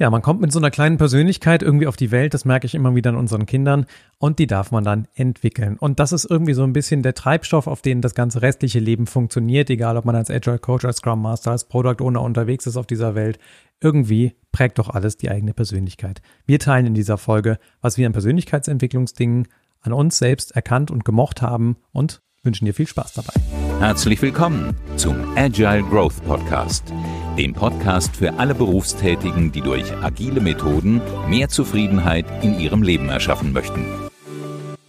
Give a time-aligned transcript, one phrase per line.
[0.00, 2.74] Ja, man kommt mit so einer kleinen Persönlichkeit irgendwie auf die Welt, das merke ich
[2.74, 3.84] immer wieder an unseren Kindern
[4.16, 5.76] und die darf man dann entwickeln.
[5.76, 9.06] Und das ist irgendwie so ein bisschen der Treibstoff, auf den das ganze restliche Leben
[9.06, 12.78] funktioniert, egal ob man als Agile Coach, als Scrum Master, als Product Owner unterwegs ist
[12.78, 13.38] auf dieser Welt.
[13.78, 16.22] Irgendwie prägt doch alles die eigene Persönlichkeit.
[16.46, 19.48] Wir teilen in dieser Folge, was wir an Persönlichkeitsentwicklungsdingen
[19.82, 23.34] an uns selbst erkannt und gemocht haben und wünschen dir viel Spaß dabei.
[23.80, 26.92] Herzlich willkommen zum Agile Growth Podcast,
[27.38, 33.54] dem Podcast für alle Berufstätigen, die durch agile Methoden mehr Zufriedenheit in ihrem Leben erschaffen
[33.54, 33.86] möchten.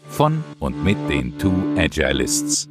[0.10, 2.68] Von und mit den Two Agilists.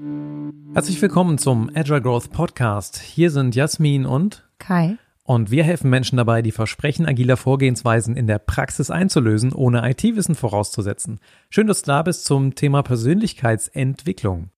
[0.75, 2.98] Herzlich willkommen zum Agile Growth Podcast.
[2.98, 4.98] Hier sind Jasmin und Kai.
[5.23, 10.34] Und wir helfen Menschen dabei, die Versprechen agiler Vorgehensweisen in der Praxis einzulösen, ohne IT-Wissen
[10.34, 11.19] vorauszusetzen.
[11.48, 14.50] Schön, dass du da bist zum Thema Persönlichkeitsentwicklung.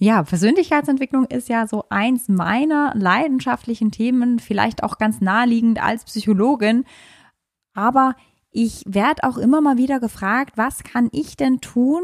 [0.00, 6.84] Ja, Persönlichkeitsentwicklung ist ja so eins meiner leidenschaftlichen Themen, vielleicht auch ganz naheliegend als Psychologin.
[7.74, 8.14] Aber
[8.52, 12.02] ich werde auch immer mal wieder gefragt, was kann ich denn tun,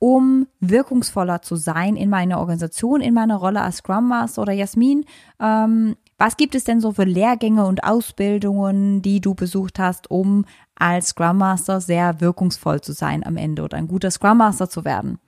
[0.00, 5.04] um wirkungsvoller zu sein in meiner Organisation, in meiner Rolle als Scrum Master oder Jasmin.
[5.38, 10.46] Ähm, was gibt es denn so für Lehrgänge und Ausbildungen, die du besucht hast, um
[10.74, 14.84] als Scrum Master sehr wirkungsvoll zu sein am Ende oder ein guter Scrum Master zu
[14.84, 15.18] werden?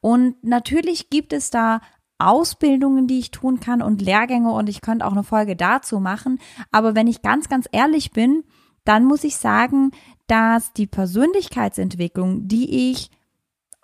[0.00, 1.80] Und natürlich gibt es da
[2.18, 6.38] Ausbildungen, die ich tun kann und Lehrgänge und ich könnte auch eine Folge dazu machen.
[6.70, 8.44] Aber wenn ich ganz, ganz ehrlich bin,
[8.84, 9.90] dann muss ich sagen,
[10.26, 13.10] dass die Persönlichkeitsentwicklung, die ich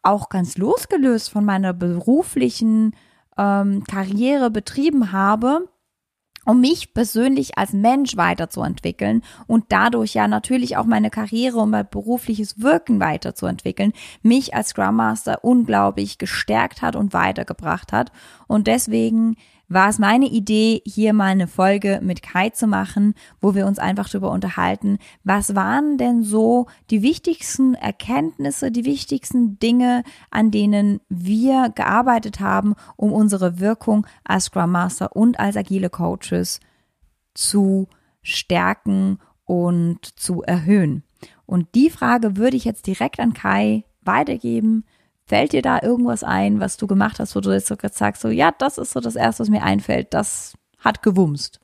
[0.02, 2.94] auch ganz losgelöst von meiner beruflichen
[3.36, 5.68] ähm, Karriere betrieben habe,
[6.46, 11.88] um mich persönlich als Mensch weiterzuentwickeln und dadurch ja natürlich auch meine Karriere und mein
[11.90, 18.12] berufliches Wirken weiterzuentwickeln, mich als Scrum Master unglaublich gestärkt hat und weitergebracht hat.
[18.46, 19.36] Und deswegen
[19.68, 23.78] war es meine Idee, hier mal eine Folge mit Kai zu machen, wo wir uns
[23.78, 31.00] einfach darüber unterhalten, was waren denn so die wichtigsten Erkenntnisse, die wichtigsten Dinge, an denen
[31.08, 36.60] wir gearbeitet haben, um unsere Wirkung als Scrum Master und als agile Coaches
[37.34, 37.88] zu
[38.22, 41.02] stärken und zu erhöhen.
[41.44, 44.84] Und die Frage würde ich jetzt direkt an Kai weitergeben.
[45.26, 48.28] Fällt dir da irgendwas ein, was du gemacht hast, wo du jetzt so sagst, so,
[48.28, 51.60] ja, das ist so das Erste, was mir einfällt, das hat gewumst?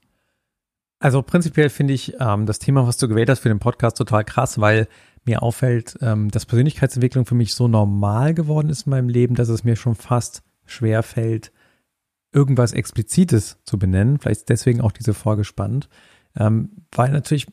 [0.99, 4.25] Also prinzipiell finde ich ähm, das Thema, was du gewählt hast für den Podcast, total
[4.25, 4.89] krass, weil
[5.25, 9.49] mir auffällt, ähm, dass Persönlichkeitsentwicklung für mich so normal geworden ist in meinem Leben, dass
[9.49, 11.53] es mir schon fast schwer fällt,
[12.33, 14.19] irgendwas Explizites zu benennen.
[14.19, 15.89] Vielleicht ist deswegen auch diese Folge spannend,
[16.37, 17.47] ähm, weil natürlich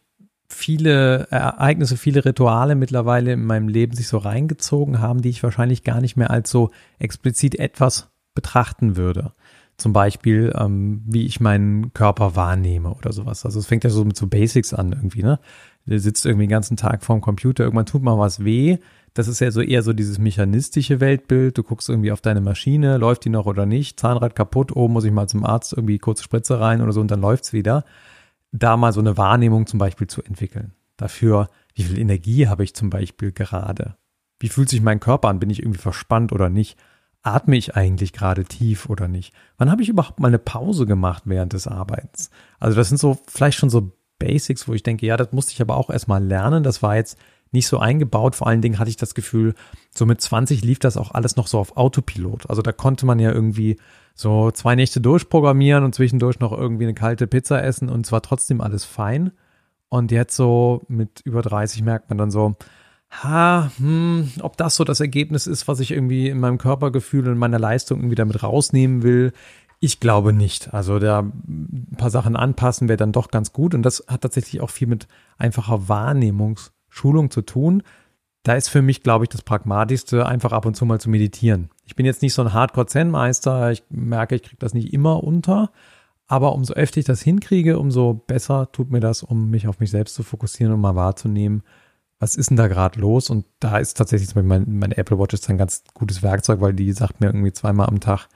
[0.49, 5.83] viele Ereignisse, viele Rituale mittlerweile in meinem Leben sich so reingezogen haben, die ich wahrscheinlich
[5.83, 9.33] gar nicht mehr als so explizit etwas betrachten würde.
[9.77, 13.45] Zum Beispiel, ähm, wie ich meinen Körper wahrnehme oder sowas.
[13.45, 15.39] Also es fängt ja so mit so Basics an irgendwie, ne?
[15.85, 18.77] Du sitzt irgendwie den ganzen Tag vorm Computer, irgendwann tut mal was weh.
[19.13, 21.57] Das ist ja so eher so dieses mechanistische Weltbild.
[21.57, 25.05] Du guckst irgendwie auf deine Maschine, läuft die noch oder nicht, Zahnrad kaputt, oben muss
[25.05, 27.85] ich mal zum Arzt irgendwie kurze Spritze rein oder so und dann läuft's wieder
[28.51, 30.73] da mal so eine Wahrnehmung zum Beispiel zu entwickeln.
[30.97, 33.95] Dafür, wie viel Energie habe ich zum Beispiel gerade?
[34.39, 35.39] Wie fühlt sich mein Körper an?
[35.39, 36.77] Bin ich irgendwie verspannt oder nicht?
[37.21, 39.33] Atme ich eigentlich gerade tief oder nicht?
[39.57, 42.29] Wann habe ich überhaupt mal eine Pause gemacht während des Arbeitens?
[42.59, 45.61] Also das sind so vielleicht schon so Basics, wo ich denke, ja, das musste ich
[45.61, 46.63] aber auch erstmal lernen.
[46.63, 47.17] Das war jetzt
[47.51, 48.35] nicht so eingebaut.
[48.35, 49.55] Vor allen Dingen hatte ich das Gefühl,
[49.95, 52.49] so mit 20 lief das auch alles noch so auf Autopilot.
[52.49, 53.77] Also da konnte man ja irgendwie
[54.19, 58.59] so zwei Nächte durchprogrammieren und zwischendurch noch irgendwie eine kalte Pizza essen und zwar trotzdem
[58.59, 59.31] alles fein.
[59.87, 62.57] Und jetzt so mit über 30 merkt man dann so,
[63.11, 67.37] ha, hm, ob das so das Ergebnis ist, was ich irgendwie in meinem Körpergefühl und
[67.37, 69.31] meiner Leistung irgendwie damit rausnehmen will.
[69.79, 70.73] Ich glaube nicht.
[70.73, 73.73] Also da ein paar Sachen anpassen wäre dann doch ganz gut.
[73.73, 75.07] Und das hat tatsächlich auch viel mit
[75.37, 77.83] einfacher Wahrnehmungsschulung zu tun
[78.43, 81.69] da ist für mich, glaube ich, das Pragmatischste, einfach ab und zu mal zu meditieren.
[81.89, 85.71] Ich bin jetzt nicht so ein Hardcore-Zen-Meister, ich merke, ich kriege das nicht immer unter,
[86.27, 89.89] aber umso öfter ich das hinkriege, umso besser tut mir das, um mich auf mich
[89.89, 91.63] selbst zu fokussieren und mal wahrzunehmen,
[92.19, 93.31] was ist denn da gerade los?
[93.31, 96.61] Und da ist tatsächlich zum Beispiel mein, meine Apple Watch ist ein ganz gutes Werkzeug,
[96.61, 98.27] weil die sagt mir irgendwie zweimal am Tag,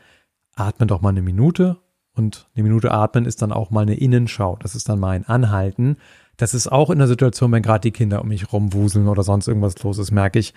[0.56, 1.78] atme doch mal eine Minute.
[2.16, 4.58] Und eine Minute atmen ist dann auch mal eine Innenschau.
[4.62, 5.98] Das ist dann mal ein Anhalten.
[6.38, 9.48] Das ist auch in der Situation, wenn gerade die Kinder um mich rumwuseln oder sonst
[9.48, 10.56] irgendwas los ist, merke ich,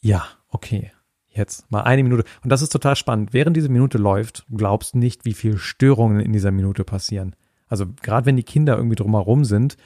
[0.00, 0.92] ja, okay,
[1.36, 2.24] jetzt mal eine Minute.
[2.42, 3.32] Und das ist total spannend.
[3.32, 7.36] Während diese Minute läuft, glaubst du nicht, wie viel Störungen in dieser Minute passieren.
[7.68, 9.76] Also gerade wenn die Kinder irgendwie drumherum sind,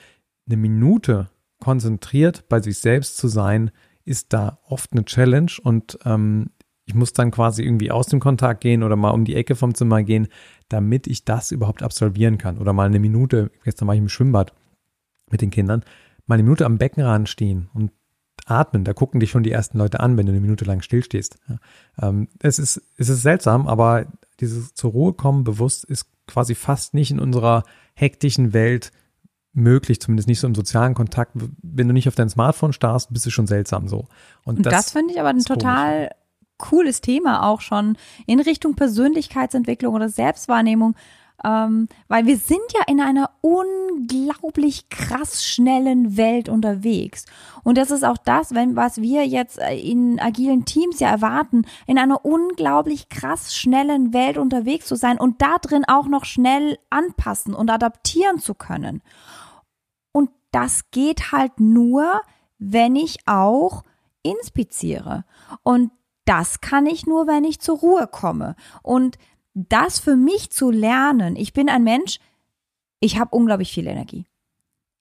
[0.47, 1.31] eine Minute
[1.61, 3.71] konzentriert bei sich selbst zu sein,
[4.05, 6.51] ist da oft eine Challenge und ähm,
[6.85, 9.75] ich muss dann quasi irgendwie aus dem Kontakt gehen oder mal um die Ecke vom
[9.75, 10.27] Zimmer gehen,
[10.69, 12.59] damit ich das überhaupt absolvieren kann.
[12.59, 14.53] Oder mal eine Minute, gestern war ich im Schwimmbad,
[15.31, 15.85] mit den Kindern,
[16.27, 17.93] mal eine Minute am Beckenrand stehen und
[18.47, 21.39] atmen, da gucken dich schon die ersten Leute an, wenn du eine Minute lang stillstehst.
[21.49, 22.09] Ja.
[22.09, 24.07] Ähm, es, ist, es ist seltsam, aber
[24.41, 27.65] dieses zur Ruhe kommen bewusst ist quasi fast nicht in unserer
[27.95, 28.93] hektischen Welt
[29.53, 31.33] möglich, zumindest nicht so im sozialen Kontakt.
[31.35, 34.07] Wenn du nicht auf dein Smartphone starrst, bist du schon seltsam so.
[34.45, 36.11] Und, Und das, das finde ich aber ein total
[36.57, 36.71] komisch.
[36.71, 37.97] cooles Thema auch schon
[38.27, 40.95] in Richtung Persönlichkeitsentwicklung oder Selbstwahrnehmung.
[41.45, 47.25] Ähm, weil wir sind ja in einer unglaublich krass schnellen Welt unterwegs.
[47.65, 51.67] Und das ist auch das, wenn, was wir jetzt äh, in agilen Teams ja erwarten,
[51.87, 56.79] in einer unglaublich krass schnellen Welt unterwegs zu sein und da drin auch noch schnell
[56.91, 59.03] anpassen und adaptieren zu können.
[60.13, 62.21] Und das geht halt nur,
[62.59, 63.83] wenn ich auch
[64.23, 65.25] inspiziere.
[65.63, 65.91] Und
[66.25, 68.55] das kann ich nur, wenn ich zur Ruhe komme.
[68.83, 69.19] Und
[69.55, 72.19] das für mich zu lernen, ich bin ein Mensch,
[73.01, 74.27] ich habe unglaublich viel Energie.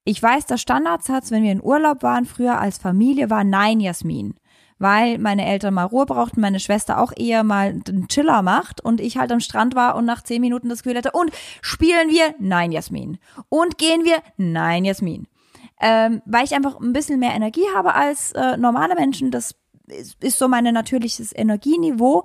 [0.06, 4.36] Ich weiß, der Standardsatz, wenn wir in Urlaub waren, früher als Familie, war Nein, Jasmin.
[4.80, 9.02] Weil meine Eltern mal Ruhe brauchten, meine Schwester auch eher mal einen Chiller macht und
[9.02, 11.32] ich halt am Strand war und nach zehn Minuten das Gefühl hatte, und
[11.62, 12.34] spielen wir?
[12.40, 13.18] Nein, Jasmin.
[13.50, 14.18] Und gehen wir?
[14.38, 15.28] Nein, Jasmin.
[15.82, 19.32] Ähm, weil ich einfach ein bisschen mehr Energie habe als äh, normale Menschen.
[19.32, 19.56] Das
[19.88, 22.24] ist, ist so mein natürliches Energieniveau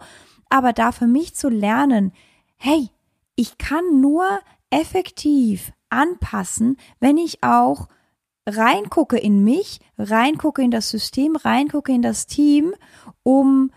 [0.49, 2.13] aber da für mich zu lernen,
[2.57, 2.89] hey,
[3.37, 4.25] ich kann nur
[4.71, 7.89] effektiv anpassen, wenn ich auch
[8.47, 12.75] reingucke in mich, reingucke in das System, reingucke in das Team,
[13.23, 13.71] um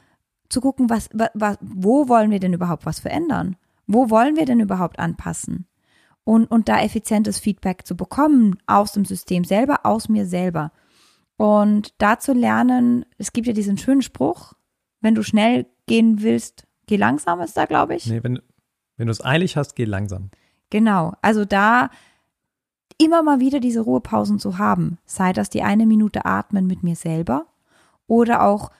[0.50, 3.56] zu gucken, was, was, wo wollen wir denn überhaupt was verändern?
[3.86, 5.68] Wo wollen wir denn überhaupt anpassen?
[6.24, 10.74] Und, und da effizientes Feedback zu bekommen aus dem System selber, aus mir selber.
[11.38, 14.54] Und da zu lernen, es gibt ja diesen schönen Spruch,
[15.00, 18.06] wenn du schnell gehen willst, geh langsam ist da, glaube ich.
[18.06, 18.40] Nee, wenn,
[18.98, 20.30] wenn du es eilig hast, geh langsam.
[20.70, 21.90] Genau, also da
[22.98, 26.96] immer mal wieder diese Ruhepausen zu haben, sei das die eine Minute atmen mit mir
[26.96, 27.46] selber
[28.08, 28.72] oder auch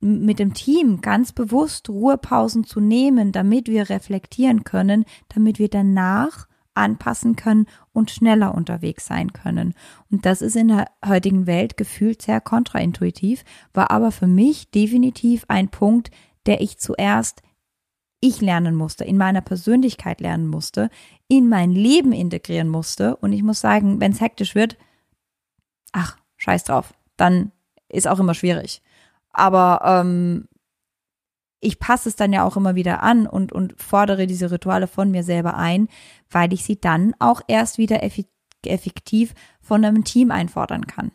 [0.00, 6.46] mit dem Team ganz bewusst Ruhepausen zu nehmen, damit wir reflektieren können, damit wir danach
[6.74, 9.74] anpassen können und schneller unterwegs sein können.
[10.10, 15.44] Und das ist in der heutigen Welt gefühlt sehr kontraintuitiv, war aber für mich definitiv
[15.48, 16.10] ein Punkt,
[16.46, 17.42] der ich zuerst
[18.24, 20.88] ich lernen musste, in meiner Persönlichkeit lernen musste,
[21.28, 23.16] in mein Leben integrieren musste.
[23.16, 24.78] Und ich muss sagen, wenn es hektisch wird,
[25.92, 27.52] ach, scheiß drauf, dann
[27.90, 28.80] ist auch immer schwierig.
[29.30, 30.48] Aber ähm,
[31.60, 35.10] ich passe es dann ja auch immer wieder an und, und fordere diese Rituale von
[35.10, 35.88] mir selber ein,
[36.30, 41.12] weil ich sie dann auch erst wieder effektiv von einem Team einfordern kann.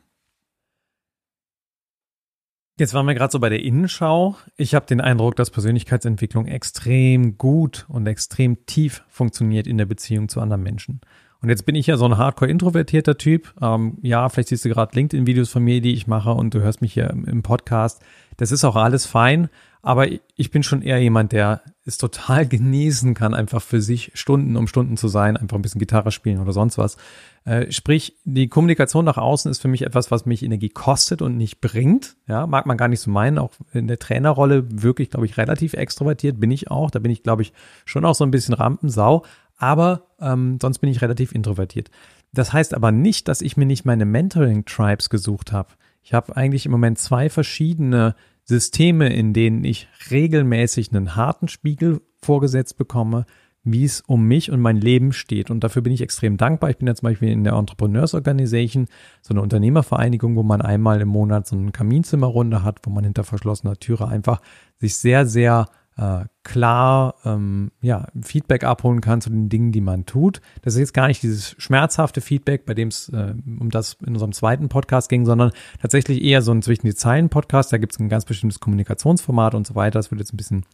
[2.79, 4.37] Jetzt waren wir gerade so bei der Innenschau.
[4.55, 10.29] Ich habe den Eindruck, dass Persönlichkeitsentwicklung extrem gut und extrem tief funktioniert in der Beziehung
[10.29, 11.01] zu anderen Menschen.
[11.41, 13.53] Und jetzt bin ich ja so ein hardcore introvertierter Typ.
[13.61, 16.81] Ähm, ja, vielleicht siehst du gerade LinkedIn-Videos von mir, die ich mache und du hörst
[16.81, 18.01] mich hier im Podcast.
[18.37, 19.49] Das ist auch alles fein.
[19.81, 24.57] Aber ich bin schon eher jemand, der es total genießen kann, einfach für sich Stunden
[24.57, 26.97] um Stunden zu sein, einfach ein bisschen Gitarre spielen oder sonst was.
[27.45, 31.37] Äh, sprich, die Kommunikation nach außen ist für mich etwas, was mich Energie kostet und
[31.37, 32.17] nicht bringt.
[32.27, 33.37] Ja, mag man gar nicht so meinen.
[33.37, 36.91] Auch in der Trainerrolle wirklich, glaube ich, relativ extrovertiert bin ich auch.
[36.91, 37.53] Da bin ich, glaube ich,
[37.85, 39.23] schon auch so ein bisschen Rampensau.
[39.57, 41.89] Aber ähm, sonst bin ich relativ introvertiert.
[42.33, 45.69] Das heißt aber nicht, dass ich mir nicht meine Mentoring-Tribes gesucht habe.
[46.03, 48.15] Ich habe eigentlich im Moment zwei verschiedene
[48.49, 53.27] Systeme, in denen ich regelmäßig einen harten Spiegel vorgesetzt bekomme,
[53.63, 55.51] wie es um mich und mein Leben steht.
[55.51, 56.71] Und dafür bin ich extrem dankbar.
[56.71, 58.87] Ich bin ja zum Beispiel in der Entrepreneurs Organization,
[59.21, 63.23] so eine Unternehmervereinigung, wo man einmal im Monat so eine Kaminzimmerrunde hat, wo man hinter
[63.23, 64.41] verschlossener Türe einfach
[64.79, 65.67] sich sehr, sehr
[65.99, 70.39] äh, klar ähm, ja, Feedback abholen kann zu den Dingen, die man tut.
[70.61, 74.13] Das ist jetzt gar nicht dieses schmerzhafte Feedback, bei dem es äh, um das in
[74.13, 75.51] unserem zweiten Podcast ging, sondern
[75.81, 77.73] tatsächlich eher so ein zwischen die Zeilen Podcast.
[77.73, 79.99] Da gibt es ein ganz bestimmtes Kommunikationsformat und so weiter.
[79.99, 80.65] Das wird jetzt ein bisschen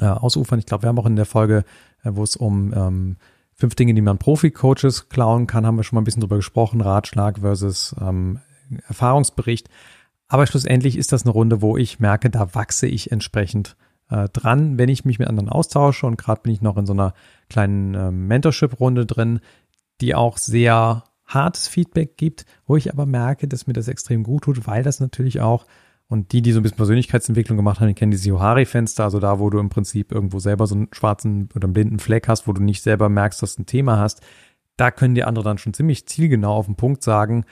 [0.00, 0.58] äh, ausufern.
[0.58, 1.64] Ich glaube, wir haben auch in der Folge,
[2.02, 3.16] äh, wo es um ähm,
[3.52, 6.80] fünf Dinge, die man Profi-Coaches klauen kann, haben wir schon mal ein bisschen drüber gesprochen.
[6.80, 8.40] Ratschlag versus ähm,
[8.86, 9.68] Erfahrungsbericht.
[10.26, 13.76] Aber schlussendlich ist das eine Runde, wo ich merke, da wachse ich entsprechend
[14.10, 16.06] äh, dran, wenn ich mich mit anderen austausche.
[16.06, 17.14] Und gerade bin ich noch in so einer
[17.48, 19.40] kleinen äh, Mentorship-Runde drin,
[20.00, 24.44] die auch sehr hartes Feedback gibt, wo ich aber merke, dass mir das extrem gut
[24.44, 25.66] tut, weil das natürlich auch,
[26.08, 29.38] und die, die so ein bisschen Persönlichkeitsentwicklung gemacht haben, die kennen diese Johari-Fenster, also da,
[29.38, 32.54] wo du im Prinzip irgendwo selber so einen schwarzen oder einen blinden Fleck hast, wo
[32.54, 34.22] du nicht selber merkst, dass du ein Thema hast,
[34.78, 37.44] da können die anderen dann schon ziemlich zielgenau auf den Punkt sagen,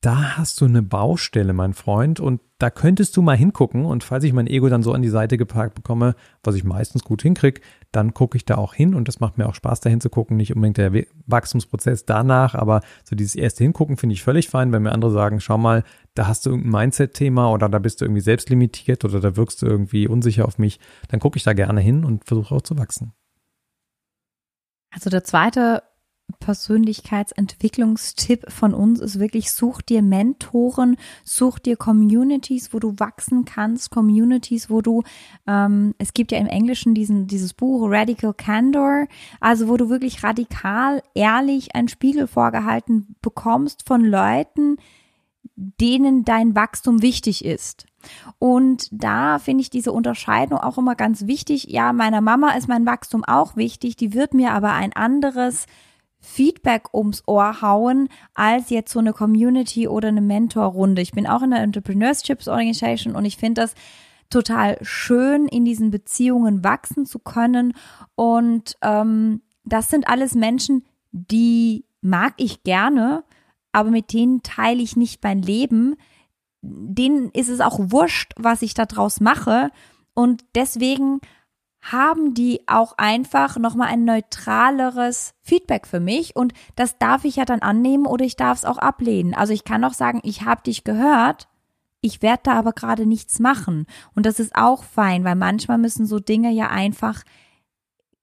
[0.00, 3.84] da hast du eine Baustelle, mein Freund, und da könntest du mal hingucken.
[3.84, 7.02] Und falls ich mein Ego dann so an die Seite geparkt bekomme, was ich meistens
[7.02, 7.60] gut hinkriege,
[7.92, 10.36] dann gucke ich da auch hin und das macht mir auch Spaß, da hinzugucken.
[10.36, 10.92] Nicht unbedingt der
[11.26, 15.40] Wachstumsprozess danach, aber so dieses erste Hingucken finde ich völlig fein, wenn mir andere sagen,
[15.40, 15.82] schau mal,
[16.14, 19.66] da hast du irgendein Mindset-Thema oder da bist du irgendwie selbstlimitiert oder da wirkst du
[19.66, 23.12] irgendwie unsicher auf mich, dann gucke ich da gerne hin und versuche auch zu wachsen.
[24.90, 25.82] Also der zweite
[26.40, 33.90] Persönlichkeitsentwicklungstipp von uns ist wirklich, such dir Mentoren, such dir Communities, wo du wachsen kannst,
[33.90, 35.02] Communities, wo du,
[35.46, 39.06] ähm, es gibt ja im Englischen diesen, dieses Buch Radical Candor,
[39.40, 44.76] also wo du wirklich radikal, ehrlich einen Spiegel vorgehalten bekommst von Leuten,
[45.56, 47.86] denen dein Wachstum wichtig ist.
[48.38, 51.66] Und da finde ich diese Unterscheidung auch immer ganz wichtig.
[51.68, 55.66] Ja, meiner Mama ist mein Wachstum auch wichtig, die wird mir aber ein anderes
[56.26, 61.00] Feedback ums Ohr hauen, als jetzt so eine Community oder eine Mentorrunde.
[61.00, 63.74] Ich bin auch in der Entrepreneurships Organization und ich finde das
[64.28, 67.74] total schön, in diesen Beziehungen wachsen zu können.
[68.16, 73.22] Und ähm, das sind alles Menschen, die mag ich gerne,
[73.70, 75.94] aber mit denen teile ich nicht mein Leben.
[76.60, 79.70] Denen ist es auch wurscht, was ich da draus mache.
[80.12, 81.20] Und deswegen
[81.92, 87.44] haben die auch einfach nochmal ein neutraleres Feedback für mich und das darf ich ja
[87.44, 89.34] dann annehmen oder ich darf es auch ablehnen.
[89.34, 91.48] Also ich kann auch sagen, ich habe dich gehört,
[92.00, 96.06] ich werde da aber gerade nichts machen und das ist auch fein, weil manchmal müssen
[96.06, 97.22] so Dinge ja einfach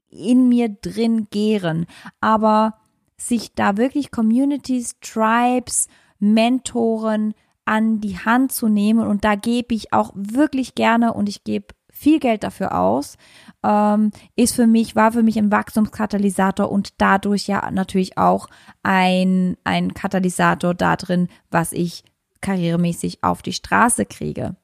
[0.09, 1.85] in mir drin gären,
[2.19, 2.75] aber
[3.17, 5.87] sich da wirklich Communities, Tribes,
[6.19, 7.33] Mentoren
[7.65, 11.67] an die Hand zu nehmen und da gebe ich auch wirklich gerne und ich gebe
[12.03, 13.17] viel Geld dafür aus,
[13.63, 18.47] ähm, ist für mich, war für mich ein Wachstumskatalysator und dadurch ja natürlich auch
[18.83, 22.03] ein, ein Katalysator da drin, was ich
[22.41, 24.57] karrieremäßig auf die Straße kriege.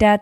[0.00, 0.20] Der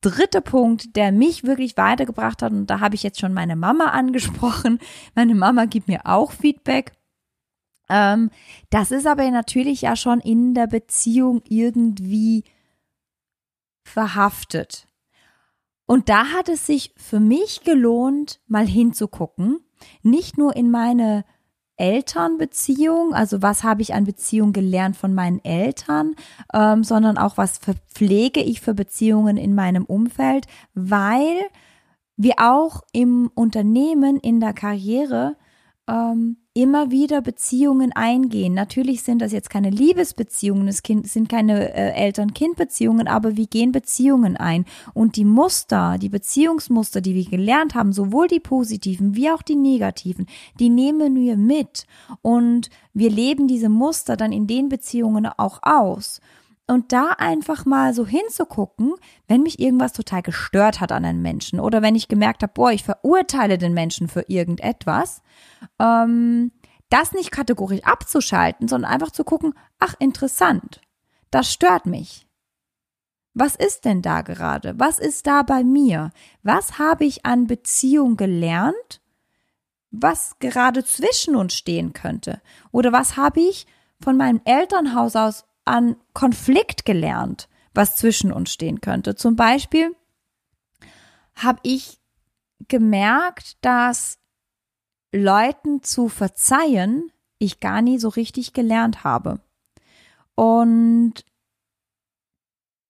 [0.00, 3.86] dritte Punkt, der mich wirklich weitergebracht hat, und da habe ich jetzt schon meine Mama
[3.90, 4.78] angesprochen.
[5.16, 6.92] Meine Mama gibt mir auch Feedback.
[7.90, 8.30] Ähm,
[8.70, 12.44] das ist aber natürlich ja schon in der Beziehung irgendwie
[13.84, 14.87] verhaftet.
[15.88, 19.60] Und da hat es sich für mich gelohnt, mal hinzugucken,
[20.02, 21.24] nicht nur in meine
[21.78, 26.14] Elternbeziehung, also was habe ich an Beziehung gelernt von meinen Eltern,
[26.52, 31.38] ähm, sondern auch was pflege ich für Beziehungen in meinem Umfeld, weil
[32.18, 35.36] wir auch im Unternehmen, in der Karriere
[35.88, 38.52] ähm, immer wieder Beziehungen eingehen.
[38.52, 44.36] Natürlich sind das jetzt keine Liebesbeziehungen, es sind keine äh, Eltern-Kind-Beziehungen, aber wir gehen Beziehungen
[44.36, 44.64] ein.
[44.92, 49.54] Und die Muster, die Beziehungsmuster, die wir gelernt haben, sowohl die positiven wie auch die
[49.54, 50.26] negativen,
[50.58, 51.86] die nehmen wir mit.
[52.22, 56.20] Und wir leben diese Muster dann in den Beziehungen auch aus.
[56.70, 58.94] Und da einfach mal so hinzugucken,
[59.26, 62.70] wenn mich irgendwas total gestört hat an einem Menschen oder wenn ich gemerkt habe, boah,
[62.70, 65.22] ich verurteile den Menschen für irgendetwas,
[65.78, 66.52] ähm,
[66.90, 70.82] das nicht kategorisch abzuschalten, sondern einfach zu gucken, ach, interessant,
[71.30, 72.26] das stört mich.
[73.32, 74.78] Was ist denn da gerade?
[74.78, 76.10] Was ist da bei mir?
[76.42, 79.00] Was habe ich an Beziehung gelernt,
[79.90, 82.42] was gerade zwischen uns stehen könnte?
[82.72, 83.66] Oder was habe ich
[84.02, 89.14] von meinem Elternhaus aus an Konflikt gelernt, was zwischen uns stehen könnte.
[89.14, 89.94] Zum Beispiel
[91.34, 92.00] habe ich
[92.68, 94.18] gemerkt, dass
[95.12, 99.40] Leuten zu verzeihen ich gar nie so richtig gelernt habe.
[100.34, 101.24] Und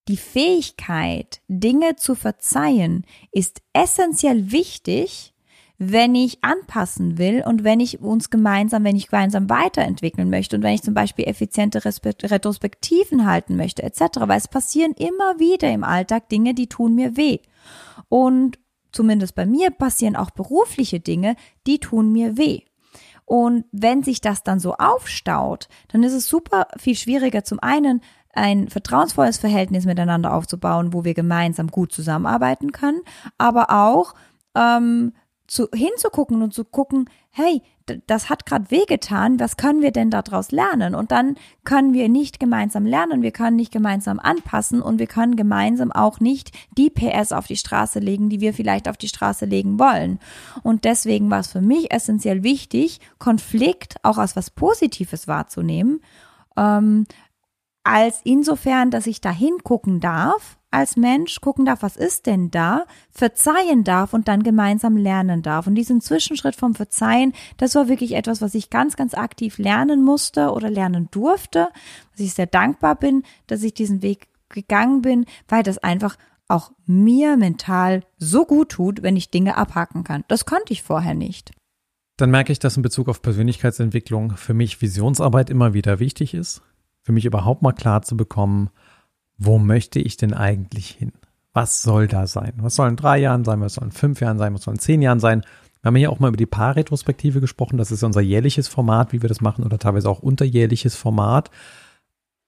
[0.09, 5.35] die Fähigkeit, Dinge zu verzeihen, ist essentiell wichtig,
[5.79, 10.63] wenn ich anpassen will und wenn ich uns gemeinsam, wenn ich gemeinsam weiterentwickeln möchte und
[10.63, 14.01] wenn ich zum Beispiel effiziente Retrospektiven halten möchte, etc.
[14.27, 17.39] Weil es passieren immer wieder im Alltag Dinge, die tun mir weh.
[18.09, 18.59] Und
[18.91, 22.63] zumindest bei mir passieren auch berufliche Dinge, die tun mir weh.
[23.25, 28.01] Und wenn sich das dann so aufstaut, dann ist es super viel schwieriger zum einen
[28.33, 33.01] ein vertrauensvolles Verhältnis miteinander aufzubauen, wo wir gemeinsam gut zusammenarbeiten können,
[33.37, 34.15] aber auch
[34.55, 35.13] ähm,
[35.49, 37.63] zu, hinzugucken und zu gucken, hey,
[38.07, 40.95] das hat gerade wehgetan, was können wir denn daraus lernen?
[40.95, 45.37] Und dann können wir nicht gemeinsam lernen, wir können nicht gemeinsam anpassen und wir können
[45.37, 49.47] gemeinsam auch nicht die PS auf die Straße legen, die wir vielleicht auf die Straße
[49.47, 50.21] legen wollen.
[50.63, 56.03] Und deswegen war es für mich essentiell wichtig, Konflikt auch als was Positives wahrzunehmen,
[56.59, 57.07] ähm,
[57.85, 62.85] als insofern, dass ich da hingucken darf als Mensch gucken darf, was ist denn da,
[63.11, 65.67] verzeihen darf und dann gemeinsam lernen darf.
[65.67, 70.03] Und diesen Zwischenschritt vom Verzeihen, das war wirklich etwas, was ich ganz, ganz aktiv lernen
[70.03, 71.69] musste oder lernen durfte,
[72.13, 76.17] was ich sehr dankbar bin, dass ich diesen Weg gegangen bin, weil das einfach
[76.49, 80.25] auch mir mental so gut tut, wenn ich Dinge abhaken kann.
[80.29, 81.53] Das konnte ich vorher nicht.
[82.17, 86.63] Dann merke ich, dass in Bezug auf Persönlichkeitsentwicklung für mich Visionsarbeit immer wieder wichtig ist.
[87.03, 88.71] Für mich überhaupt mal klar zu bekommen,
[89.39, 91.13] wo möchte ich denn eigentlich hin?
[91.53, 92.53] Was soll da sein?
[92.59, 93.61] Was soll in drei Jahren sein?
[93.61, 94.55] Was soll in fünf Jahren sein?
[94.55, 95.43] Was soll in zehn Jahren sein?
[95.81, 97.79] Wir haben hier auch mal über die Paarretrospektive gesprochen.
[97.79, 101.51] Das ist unser jährliches Format, wie wir das machen, oder teilweise auch unterjährliches Format.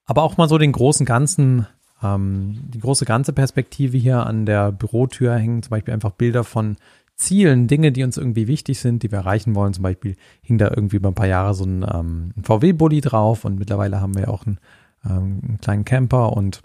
[0.05, 1.67] Aber auch mal so den großen Ganzen,
[2.03, 6.77] ähm, die große ganze Perspektive hier an der Bürotür hängen zum Beispiel einfach Bilder von
[7.15, 9.75] Zielen, Dinge, die uns irgendwie wichtig sind, die wir erreichen wollen.
[9.75, 13.45] Zum Beispiel hing da irgendwie über ein paar Jahre so ein, ähm, ein VW-Bully drauf
[13.45, 14.59] und mittlerweile haben wir auch einen,
[15.05, 16.63] ähm, einen kleinen Camper und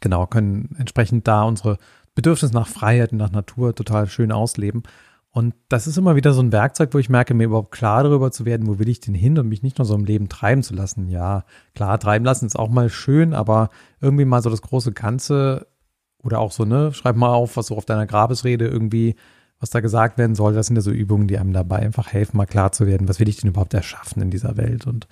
[0.00, 1.78] genau, können entsprechend da unsere
[2.14, 4.82] Bedürfnisse nach Freiheit und nach Natur total schön ausleben.
[5.30, 8.30] Und das ist immer wieder so ein Werkzeug, wo ich merke, mir überhaupt klar darüber
[8.32, 10.62] zu werden, wo will ich denn hin und mich nicht nur so im Leben treiben
[10.62, 11.10] zu lassen.
[11.10, 13.68] Ja, klar, treiben lassen ist auch mal schön, aber
[14.00, 15.66] irgendwie mal so das große Ganze
[16.22, 19.14] oder auch so, ne, schreib mal auf, was so auf deiner Grabesrede irgendwie,
[19.60, 20.54] was da gesagt werden soll.
[20.54, 23.20] Das sind ja so Übungen, die einem dabei einfach helfen, mal klar zu werden, was
[23.20, 25.06] will ich denn überhaupt erschaffen in dieser Welt und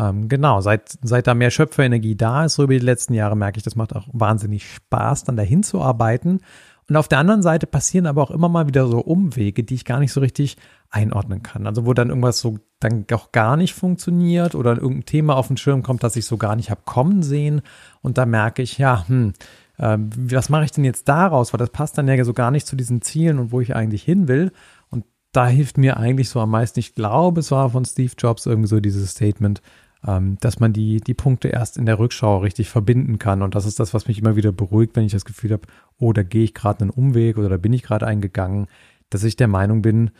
[0.00, 3.58] ähm, genau, seit, seit da mehr Schöpferenergie da ist, so über die letzten Jahre merke
[3.58, 6.40] ich, das macht auch wahnsinnig Spaß, dann dahin zu arbeiten.
[6.88, 9.84] Und auf der anderen Seite passieren aber auch immer mal wieder so Umwege, die ich
[9.84, 10.56] gar nicht so richtig
[10.88, 11.66] einordnen kann.
[11.66, 15.56] Also wo dann irgendwas so dann auch gar nicht funktioniert oder irgendein Thema auf den
[15.56, 17.62] Schirm kommt, das ich so gar nicht habe kommen sehen.
[18.00, 19.34] Und da merke ich, ja, hm,
[19.78, 21.52] äh, was mache ich denn jetzt daraus?
[21.52, 24.02] Weil das passt dann ja so gar nicht zu diesen Zielen und wo ich eigentlich
[24.02, 24.50] hin will.
[24.88, 28.46] Und da hilft mir eigentlich so am meisten, ich glaube, es war von Steve Jobs
[28.46, 29.62] irgendwie so dieses Statement,
[30.02, 33.42] dass man die, die Punkte erst in der Rückschau richtig verbinden kann.
[33.42, 36.12] Und das ist das, was mich immer wieder beruhigt, wenn ich das Gefühl habe, oh,
[36.12, 38.66] da gehe ich gerade einen Umweg oder da bin ich gerade eingegangen,
[39.10, 40.10] dass ich der Meinung bin,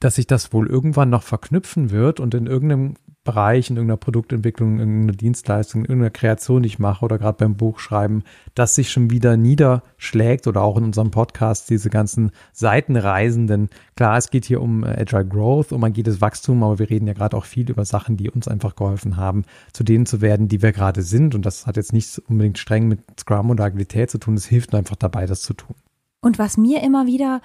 [0.00, 4.74] dass sich das wohl irgendwann noch verknüpfen wird und in irgendeinem Bereich, in irgendeiner Produktentwicklung,
[4.74, 8.24] in irgendeiner Dienstleistung, in irgendeiner Kreation, die ich mache oder gerade beim Buchschreiben,
[8.54, 13.70] das sich schon wieder niederschlägt oder auch in unserem Podcast diese ganzen Seitenreisenden.
[13.94, 17.12] Klar, es geht hier um äh, Agile Growth, um agiles Wachstum, aber wir reden ja
[17.12, 20.62] gerade auch viel über Sachen, die uns einfach geholfen haben, zu denen zu werden, die
[20.62, 21.34] wir gerade sind.
[21.34, 24.34] Und das hat jetzt nichts unbedingt streng mit Scrum oder Agilität zu tun.
[24.34, 25.76] Es hilft einfach dabei, das zu tun.
[26.22, 27.40] Und was mir immer wieder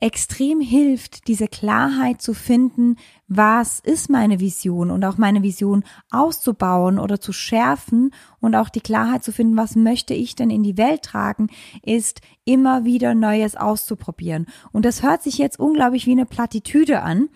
[0.00, 6.98] extrem hilft, diese Klarheit zu finden, was ist meine Vision und auch meine Vision auszubauen
[6.98, 10.76] oder zu schärfen und auch die Klarheit zu finden, was möchte ich denn in die
[10.78, 11.48] Welt tragen,
[11.82, 14.46] ist immer wieder Neues auszuprobieren.
[14.72, 17.28] Und das hört sich jetzt unglaublich wie eine Plattitüde an,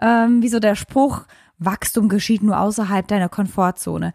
[0.00, 1.24] ähm, wie so der Spruch,
[1.58, 4.12] Wachstum geschieht nur außerhalb deiner Komfortzone.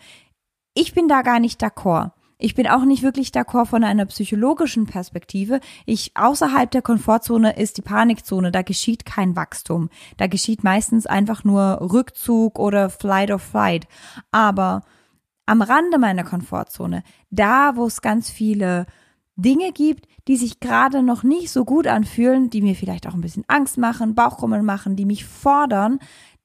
[0.73, 2.11] Ich bin da gar nicht d'accord.
[2.41, 5.59] Ich bin auch nicht wirklich d'accord von einer psychologischen Perspektive.
[5.85, 8.53] Ich, außerhalb der Komfortzone ist die Panikzone.
[8.53, 9.89] Da geschieht kein Wachstum.
[10.15, 13.89] Da geschieht meistens einfach nur Rückzug oder Flight or Flight.
[14.31, 14.83] Aber
[15.45, 18.85] am Rande meiner Komfortzone, da wo es ganz viele
[19.35, 23.21] Dinge gibt, die sich gerade noch nicht so gut anfühlen, die mir vielleicht auch ein
[23.21, 25.99] bisschen Angst machen, Bauchkrummeln machen, die mich fordern,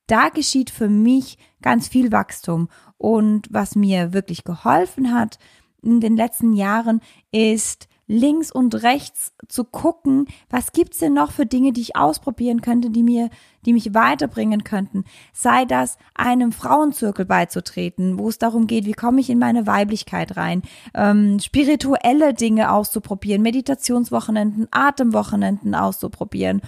[0.09, 2.69] da geschieht für mich ganz viel Wachstum.
[2.99, 5.39] Und was mir wirklich geholfen hat,
[5.85, 11.47] in den letzten Jahren ist links und rechts zu gucken, was gibt's denn noch für
[11.47, 13.31] Dinge, die ich ausprobieren könnte, die mir,
[13.65, 15.05] die mich weiterbringen könnten.
[15.33, 20.37] Sei das einem Frauenzirkel beizutreten, wo es darum geht, wie komme ich in meine Weiblichkeit
[20.37, 20.63] rein,
[20.95, 26.61] ähm, spirituelle Dinge auszuprobieren, Meditationswochenenden, Atemwochenenden auszuprobieren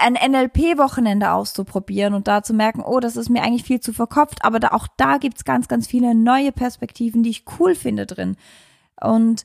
[0.00, 4.44] ein NLP-Wochenende auszuprobieren und da zu merken, oh, das ist mir eigentlich viel zu verkopft,
[4.44, 8.36] aber da, auch da gibt's ganz, ganz viele neue Perspektiven, die ich cool finde drin.
[9.00, 9.44] Und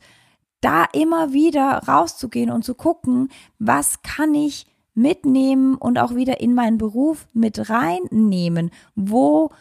[0.61, 6.53] da immer wieder rauszugehen und zu gucken, was kann ich mitnehmen und auch wieder in
[6.53, 8.71] meinen Beruf mit reinnehmen?
[8.95, 9.51] Wo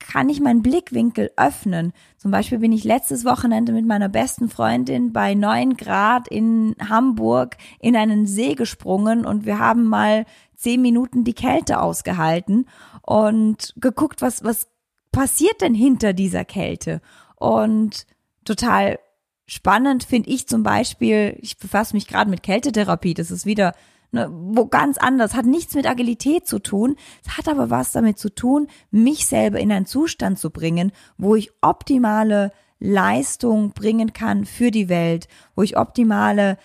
[0.00, 1.92] kann ich meinen Blickwinkel öffnen.
[2.16, 7.56] Zum Beispiel bin ich letztes Wochenende mit meiner besten Freundin bei neun Grad in Hamburg
[7.78, 10.24] in einen See gesprungen und wir haben mal
[10.56, 12.66] zehn Minuten die Kälte ausgehalten
[13.02, 14.68] und geguckt, was, was
[15.12, 17.00] passiert denn hinter dieser Kälte?
[17.36, 18.06] Und
[18.44, 18.98] total
[19.46, 23.74] spannend finde ich zum Beispiel, ich befasse mich gerade mit Kältetherapie, das ist wieder
[24.12, 28.18] ne, wo ganz anders, hat nichts mit Agilität zu tun, es hat aber was damit
[28.18, 34.44] zu tun, mich selber in einen Zustand zu bringen, wo ich optimale Leistung bringen kann
[34.44, 36.56] für die Welt, wo ich optimale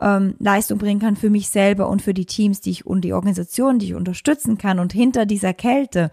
[0.00, 3.12] ähm, Leistung bringen kann für mich selber und für die Teams, die ich und die
[3.12, 4.78] Organisationen, die ich unterstützen kann.
[4.78, 6.10] Und hinter dieser Kälte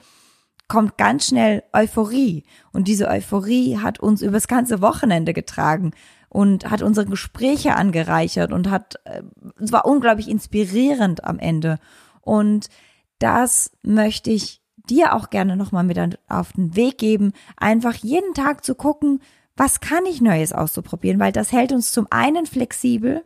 [0.67, 2.43] kommt ganz schnell Euphorie.
[2.73, 5.91] Und diese Euphorie hat uns übers ganze Wochenende getragen.
[6.35, 9.23] Und hat unsere Gespräche angereichert und hat, äh,
[9.57, 11.79] es war unglaublich inspirierend am Ende.
[12.19, 12.67] Und
[13.19, 18.65] das möchte ich dir auch gerne nochmal mit auf den Weg geben, einfach jeden Tag
[18.65, 19.21] zu gucken,
[19.55, 23.23] was kann ich Neues auszuprobieren, weil das hält uns zum einen flexibel,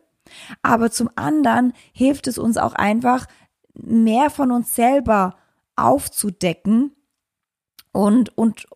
[0.62, 3.26] aber zum anderen hilft es uns auch einfach,
[3.74, 5.34] mehr von uns selber
[5.74, 6.92] aufzudecken
[7.90, 8.68] und, und,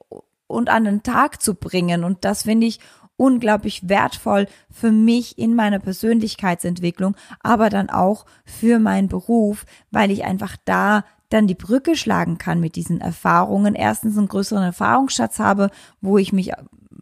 [0.49, 2.03] und an den Tag zu bringen.
[2.03, 2.81] Und das finde ich
[3.16, 10.24] unglaublich wertvoll für mich in meiner Persönlichkeitsentwicklung, aber dann auch für meinen Beruf, weil ich
[10.24, 13.74] einfach da dann die Brücke schlagen kann mit diesen Erfahrungen.
[13.74, 16.53] Erstens einen größeren Erfahrungsschatz habe, wo ich mich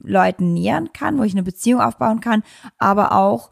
[0.02, 2.42] Leuten nähern kann, wo ich eine Beziehung aufbauen kann,
[2.78, 3.50] aber auch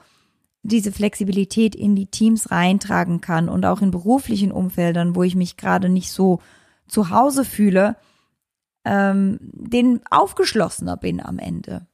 [0.63, 5.57] diese Flexibilität in die Teams reintragen kann und auch in beruflichen Umfeldern, wo ich mich
[5.57, 6.41] gerade nicht so
[6.87, 7.97] zu Hause fühle,
[8.85, 11.87] ähm, den aufgeschlossener bin am Ende.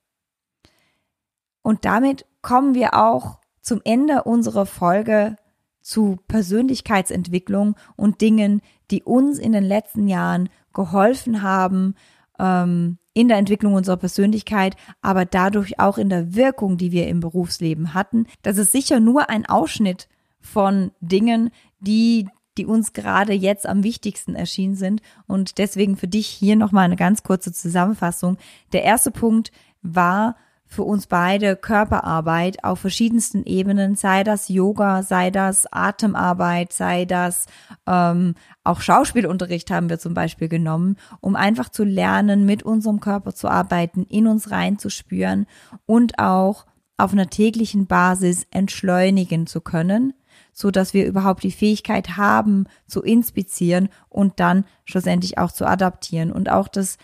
[1.66, 5.34] Und damit kommen wir auch zum Ende unserer Folge
[5.80, 11.96] zu Persönlichkeitsentwicklung und Dingen, die uns in den letzten Jahren geholfen haben,
[12.38, 17.18] ähm, in der Entwicklung unserer Persönlichkeit, aber dadurch auch in der Wirkung, die wir im
[17.18, 18.26] Berufsleben hatten.
[18.42, 20.06] Das ist sicher nur ein Ausschnitt
[20.38, 21.50] von Dingen,
[21.80, 25.02] die die uns gerade jetzt am wichtigsten erschienen sind.
[25.26, 28.38] Und deswegen für dich hier nochmal eine ganz kurze Zusammenfassung.
[28.72, 29.50] Der erste Punkt
[29.82, 37.04] war, für uns beide Körperarbeit auf verschiedensten Ebenen, sei das Yoga, sei das Atemarbeit, sei
[37.04, 37.46] das
[37.86, 43.34] ähm, auch Schauspielunterricht haben wir zum Beispiel genommen, um einfach zu lernen, mit unserem Körper
[43.34, 45.46] zu arbeiten, in uns reinzuspüren
[45.86, 50.14] und auch auf einer täglichen Basis entschleunigen zu können,
[50.52, 56.32] so dass wir überhaupt die Fähigkeit haben, zu inspizieren und dann schlussendlich auch zu adaptieren.
[56.32, 56.96] Und auch das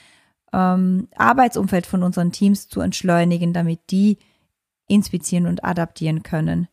[0.53, 4.19] ähm, Arbeitsumfeld von unseren Teams zu entschleunigen, damit die
[4.89, 6.69] inspizieren und adaptieren können.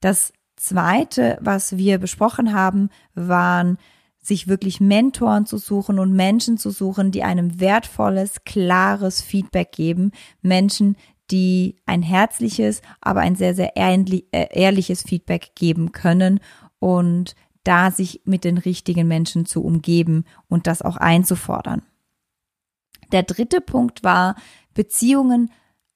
[0.00, 3.78] Das zweite, was wir besprochen haben, waren
[4.20, 10.12] sich wirklich Mentoren zu suchen und Menschen zu suchen, die einem wertvolles, klares Feedback geben.
[10.42, 10.96] Menschen,
[11.30, 16.40] die ein herzliches, aber ein sehr, sehr äh, ehrliches Feedback geben können
[16.78, 21.82] und da sich mit den richtigen Menschen zu umgeben und das auch einzufordern.
[23.12, 24.36] Der dritte Punkt war,
[24.74, 25.50] Beziehungen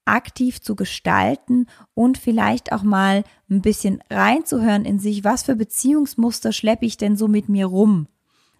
[0.04, 6.52] aktiv zu gestalten und vielleicht auch mal ein bisschen reinzuhören in sich, was für Beziehungsmuster
[6.52, 8.06] schleppe ich denn so mit mir rum?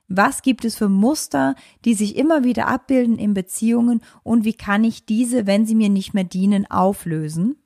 [0.08, 4.84] Was gibt es für Muster, die sich immer wieder abbilden in Beziehungen und wie kann
[4.84, 7.56] ich diese, wenn sie mir nicht mehr dienen, auflösen?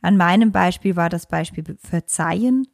[0.00, 2.68] An meinem Beispiel war das Beispiel Verzeihen.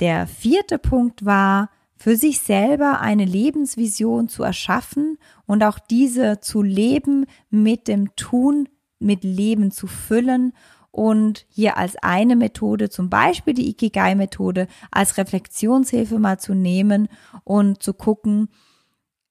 [0.00, 1.70] Der vierte Punkt war,
[2.04, 8.68] für sich selber eine Lebensvision zu erschaffen und auch diese zu leben, mit dem Tun,
[8.98, 10.52] mit Leben zu füllen
[10.90, 17.08] und hier als eine Methode, zum Beispiel die Ikigai-Methode, als Reflexionshilfe mal zu nehmen
[17.42, 18.50] und zu gucken,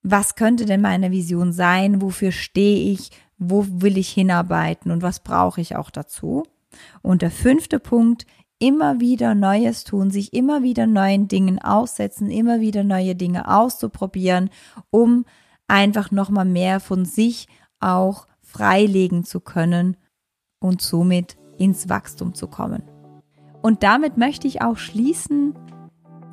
[0.02, 4.90] was könnte denn meine Vision sein, wofür stehe ich, wo will ich hinarbeiten?
[4.90, 6.42] Und was brauche ich auch dazu.
[7.02, 8.26] Und der fünfte Punkt
[8.64, 14.48] immer wieder Neues tun, sich immer wieder neuen Dingen aussetzen, immer wieder neue Dinge auszuprobieren,
[14.90, 15.26] um
[15.68, 17.46] einfach nochmal mehr von sich
[17.78, 19.98] auch freilegen zu können
[20.60, 22.82] und somit ins Wachstum zu kommen.
[23.60, 25.54] Und damit möchte ich auch schließen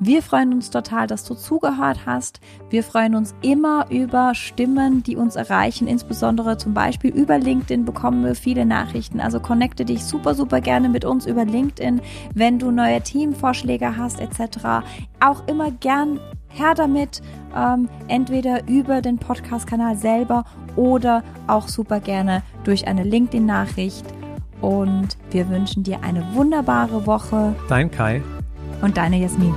[0.04, 2.40] wir freuen uns total, dass du zugehört hast.
[2.70, 5.86] Wir freuen uns immer über Stimmen, die uns erreichen.
[5.86, 9.20] Insbesondere zum Beispiel über LinkedIn bekommen wir viele Nachrichten.
[9.20, 12.00] Also connecte dich super, super gerne mit uns über LinkedIn,
[12.34, 14.84] wenn du neue Teamvorschläge hast etc.
[15.20, 17.22] Auch immer gern her damit,
[17.56, 24.04] ähm, entweder über den Podcast-Kanal selber oder auch super gerne durch eine LinkedIn-Nachricht.
[24.60, 27.54] Und wir wünschen dir eine wunderbare Woche.
[27.68, 28.22] Dein Kai.
[28.80, 29.54] Und deine Jasmin.